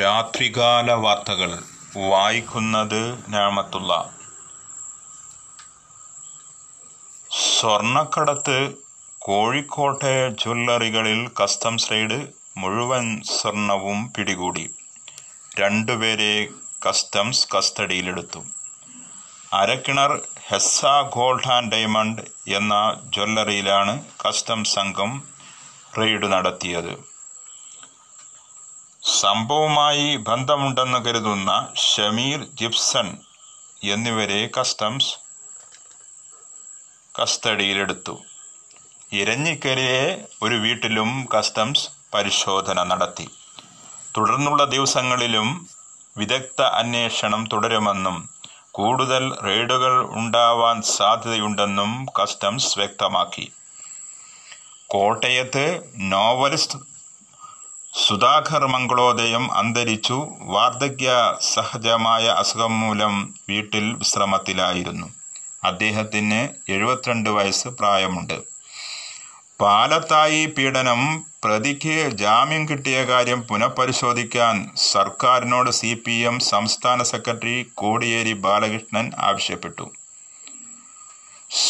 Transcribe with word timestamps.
രാത്രികാല 0.00 0.92
വാർത്തകൾ 0.92 1.62
വായിക്കുന്നത് 1.96 3.24
ഞാമത്തുള്ള. 3.28 4.10
സ്വർണക്കടത്ത് 7.30 8.74
കോഴിക്കോട്ടെ 9.18 10.28
ജ്വല്ലറികളിൽ 10.28 11.30
കസ്റ്റംസ് 11.42 11.90
റെയ്ഡ് 11.90 12.28
മുഴുവൻ 12.56 13.22
സ്വർണവും 13.22 14.12
പിടികൂടി. 14.16 14.70
രണ്ടുപേരെ 15.60 16.48
കസ്റ്റംസ് 16.88 17.48
കസ്റ്റഡിയിലെടുത്തു. 17.56 18.44
Arakkinar 19.52 20.22
Hessa 20.46 20.84
gold 21.16 21.52
and 21.52 21.72
diamond 21.72 22.22
എന്ന 22.48 23.00
ജ്വല്ലറിയിലാണ് 23.04 24.04
കസ്റ്റംസ് 24.26 24.74
സംഘം 24.74 25.28
റെയ്ഡ് 25.98 26.32
നടത്തിയത്. 26.32 27.13
സംഭവവുമായി 29.24 30.16
ബന്ധമുണ്ടെന്ന് 30.16 31.04
കരുതുന്ന 31.04 31.68
ഷമീർ 31.76 32.46
ജിപ്സൺ 32.54 33.18
എന്നിവരെ 33.84 34.50
കസ്റ്റംസ് 34.60 35.14
കസ്റ്റഡിയിലെടുത്തു. 37.22 38.22
ഇരഞ്ഞിക്കരയെ 39.12 40.24
ഒരു 40.42 40.54
വീട്ടിലും 40.54 41.28
കസ്റ്റംസ് 41.38 41.88
പരിശോധന 42.14 42.82
നടത്തി. 42.82 43.30
തുടർന്നുള്ള 44.16 44.64
ദിവസങ്ങളിലും 44.64 45.68
വിദഗ്ധ 46.16 46.62
അന്വേഷണം 46.62 47.48
തുടരുമെന്നും 47.52 48.28
കൂടുതൽ 48.70 49.34
റെയ്ഡുകൾ 49.34 50.04
ഉണ്ടാവാൻ 50.04 50.82
സാധ്യതയുണ്ടെന്നും 50.82 52.06
കസ്റ്റംസ് 52.22 52.78
വ്യക്തമാക്കി. 52.78 53.52
കോട്ടയത്ത് 54.86 55.92
നോവലിസ്റ്റ് 55.96 56.93
സുധാകർ 58.06 58.66
മംഗളോദയം 58.66 59.52
അന്തരിച്ചു. 59.52 60.28
വാർദ്ധക്യ 60.40 61.34
സഹജമായ 61.40 62.24
അസുഖം 62.24 62.80
മൂലം 62.80 63.34
വീട്ടിൽ 63.48 63.92
വിശ്രമത്തിലായിരുന്നു. 63.92 65.06
അദ്ദേഹത്തിന് 65.64 66.40
എഴുപത്തിരണ്ട് 66.72 67.30
വയസ്സ് 67.30 67.68
പ്രായമുണ്ട്. 67.68 68.42
പാലത്തായി 69.60 70.46
പീഡനം 70.46 71.24
പ്രതിക്ക് 71.44 72.10
ജാമ്യം 72.10 72.68
കിട്ടിയ 72.68 73.02
കാര്യം 73.02 73.42
പുനഃപരിശോധിക്കാൻ 73.42 74.70
സർക്കാരിനോട് 74.76 75.70
സി 75.70 76.02
പി 76.06 76.12
എം 76.12 76.40
സംസ്ഥാന 76.40 77.02
സെക്രട്ടറി 77.02 77.70
കോടിയേരി 77.74 78.32
ബാലകൃഷ്ണൻ 78.32 79.12
ആവശ്യപ്പെട്ടു. 79.18 79.90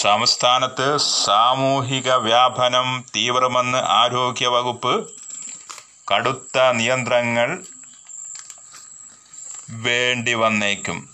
സംസ്ഥാനത്ത് 0.00 0.96
സാമൂഹിക 0.96 2.12
വ്യാപനം 2.12 3.04
തീവ്രമെന്ന് 3.16 3.78
ആരോഗ്യ 3.78 4.46
വകുപ്പ് 4.46 5.23
കടുത്ത 6.12 6.72
നിയന്ത്രണങ്ങൾ 6.72 7.64
വേണ്ടി 9.70 10.34
വന്നേക്കും 10.34 11.08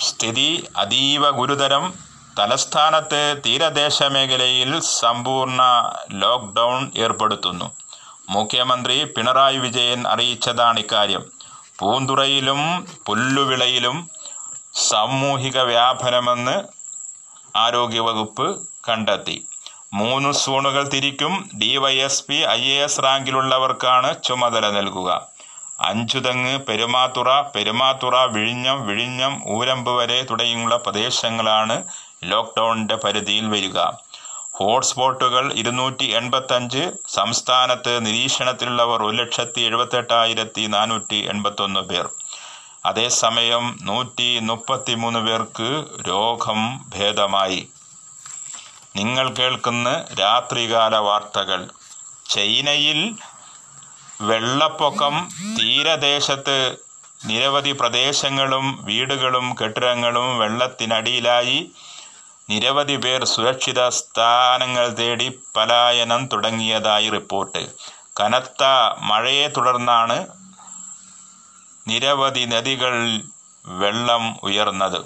സ്ഥിതി 0.00 0.68
അതീവ 0.76 1.30
ഗുരുതരം. 1.30 1.94
തലസ്ഥാനത്ത് 2.38 3.20
തീരദേശ 3.46 4.02
മേഖലയിൽ 4.02 4.80
സമ്പൂർണ 4.80 5.62
ലോക്ക്ഡൗൺ 6.10 6.92
ഏർപ്പെടുത്തുന്നു. 6.96 7.72
മുഖ്യമന്ത്രി 8.28 9.04
പിണറായി 9.04 9.58
വിജയൻ 9.58 10.06
അറിയിച്ചതാണ് 10.06 10.78
ഇക്കാര്യം. 10.78 11.24
പൂന്തുറയിലും 11.78 12.86
പുല്ലുവിളയിലും 13.06 14.10
സാമൂഹിക 14.88 15.58
വ്യാപനമെന്ന് 15.58 16.56
ആരോഗ്യവകുപ്പ് 17.56 18.68
കണ്ടെത്തി. 18.88 19.36
മൂന്ന് 19.92 20.32
സോണുകൾ 20.32 20.88
തിരിക്കും. 20.88 21.50
ഡിവൈഎസ്പി 21.62 22.34
ഐ 22.34 22.60
എ 22.60 22.84
എസ് 22.84 23.02
റാങ്കിലുള്ളവർക്കാണ് 23.02 24.22
ചുമതല 24.22 24.70
നൽകുക. 24.70 25.10
അഞ്ചുതെങ്ങ് 25.80 26.58
പെരുമാതുറ 26.58 27.40
പെരുമാതുറ 27.40 28.24
വിഴിഞ്ഞം 28.24 28.86
വിഴിഞ്ഞം 28.86 29.42
ഊരമ്പ് 29.48 29.90
വരെ 29.90 30.22
തുടങ്ങിയുള്ള 30.22 30.76
പ്രദേശങ്ങളാണ് 30.76 31.84
ലോക്ക്ഡൌണിന്റെ 32.24 32.96
പരിധിയിൽ 32.96 33.48
വരിക. 33.48 33.78
ഹോട്ട്സ്പോട്ടുകൾ 34.58 35.52
ഇരുന്നൂറ്റി 35.52 36.04
എൺപത്തഞ്ച് 36.04 36.92
സംസ്ഥാനത്ത് 37.08 38.06
നിരീക്ഷണത്തിലുള്ളവർ 38.06 39.02
ഒരു 39.02 39.16
ലക്ഷത്തി 39.16 39.60
എഴുപത്തെട്ടായിരത്തി 39.60 40.66
നാനൂറ്റി 40.66 41.16
എൺപത്തൊന്ന് 41.16 41.80
പേർ. 41.80 42.08
അതേസമയം 42.86 43.78
നൂറ്റി 43.82 44.38
മുപ്പത്തി 44.38 44.94
മൂന്ന് 44.94 45.18
പേർക്ക് 45.18 45.84
രോഗം 46.08 46.84
ഭേദമായി. 46.96 47.68
നിങ്ങൾ 48.96 49.34
കേൾക്കുന്ന 49.34 50.04
രാത്രികാല 50.18 50.96
വാർത്തകൾ 50.96 51.70
ചൈനയിൽ 52.30 53.14
വെള്ളപ്പൊക്കം 54.20 55.28
തീരദേശത്ത് 55.58 56.76
നിരവധി 57.26 57.72
പ്രദേശങ്ങളും 57.72 58.84
വീടുകളും 58.84 59.56
കെട്ടിടങ്ങളും 59.60 60.38
വെള്ളത്തിനടിയിലായി. 60.38 61.72
നിരവധി 62.50 62.96
പേർ 62.96 63.24
സുരക്ഷിത 63.24 63.88
സ്ഥാനങ്ങൾ 63.88 64.88
തേടി 64.88 65.40
പലായനം 65.56 66.26
തുടങ്ങിയതായി 66.26 67.08
റിപ്പോർട്ട്. 67.08 67.72
കനത്ത 68.20 68.64
മഴയെ 69.00 69.48
തുടർന്നാണ് 69.48 70.26
നിരവധി 71.88 72.44
നദികളിൽ 72.44 73.22
വെള്ളം 73.66 74.36
ഉയർന്നത്. 74.42 75.00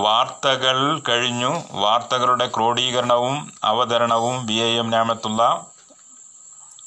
വാർത്തകൾ 0.00 1.00
കഴിഞ്ഞു. 1.08 1.62
വാർത്തകളുടെ 1.70 2.46
ക്രോഡീകരണവും 2.46 3.52
അവതരണവും 3.64 4.46
വി 4.46 4.54
എ 4.54 4.78
എം 4.78 4.90
ഞാമത്തുള്ള 4.90 5.66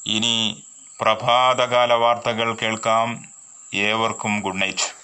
ഇനി 0.05 0.63
പ്രഭാതകാല 1.01 1.93
വാർത്തകൾ 1.93 2.53
കേൾക്കാം. 2.53 3.25
ഏവർക്കും 3.73 4.39
ഗുഡ് 4.39 4.61
നൈറ്റ്. 4.61 4.94